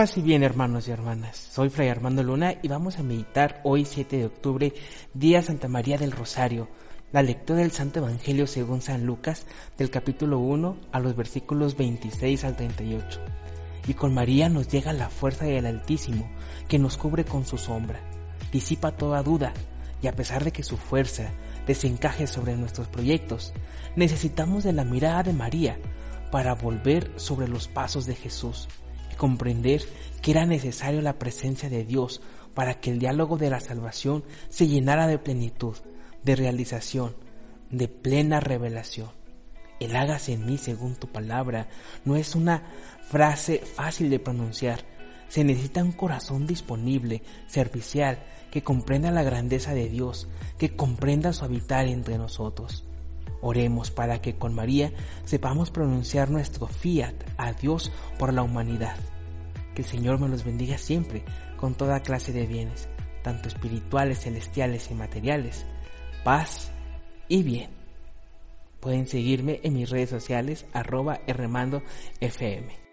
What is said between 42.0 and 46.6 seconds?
no es una frase fácil de pronunciar. Se necesita un corazón